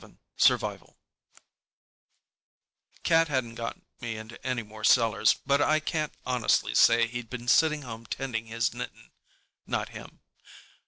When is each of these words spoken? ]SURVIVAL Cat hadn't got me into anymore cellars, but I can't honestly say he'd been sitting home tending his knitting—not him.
]SURVIVAL 0.47 0.97
Cat 3.03 3.27
hadn't 3.27 3.53
got 3.53 3.77
me 3.99 4.17
into 4.17 4.43
anymore 4.43 4.83
cellars, 4.83 5.35
but 5.45 5.61
I 5.61 5.79
can't 5.79 6.11
honestly 6.25 6.73
say 6.73 7.05
he'd 7.05 7.29
been 7.29 7.47
sitting 7.47 7.83
home 7.83 8.07
tending 8.07 8.47
his 8.47 8.73
knitting—not 8.73 9.89
him. 9.89 10.21